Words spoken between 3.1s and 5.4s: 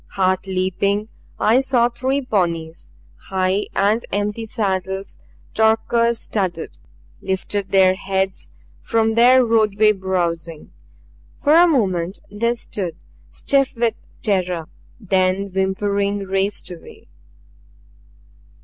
high and empty saddles